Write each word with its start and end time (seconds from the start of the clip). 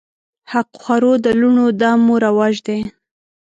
حق 0.51 0.69
خورو 0.81 1.11
د 1.25 1.27
لوڼو 1.39 1.67
دا 1.81 1.91
مو 2.05 2.15
رواج 2.25 2.55
دی 2.67 2.79